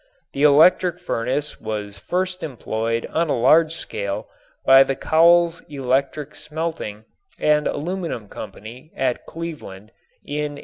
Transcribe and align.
The 0.33 0.41
electric 0.41 0.97
furnace 0.97 1.61
was 1.61 1.99
first 1.99 2.41
employed 2.41 3.05
on 3.13 3.29
a 3.29 3.37
large 3.37 3.73
scale 3.73 4.27
by 4.65 4.83
the 4.83 4.95
Cowles 4.95 5.61
Electric 5.69 6.33
Smelting 6.33 7.05
and 7.37 7.67
Aluminum 7.67 8.27
Company 8.27 8.91
at 8.95 9.27
Cleveland 9.27 9.91
in 10.25 10.53
1885. 10.53 10.59